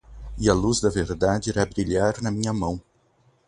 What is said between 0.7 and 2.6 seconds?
da verdade irá brilhar na minha